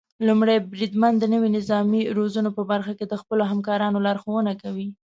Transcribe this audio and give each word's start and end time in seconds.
لومړی 0.27 0.57
بریدمن 0.71 1.13
د 1.17 1.23
نويو 1.33 1.53
نظامي 1.57 2.01
روزنو 2.17 2.49
په 2.57 2.63
برخه 2.71 2.93
کې 2.97 3.05
د 3.07 3.13
خپلو 3.21 3.43
همکارانو 3.51 4.03
لارښونه 4.05 4.51
کوي. 4.61 4.87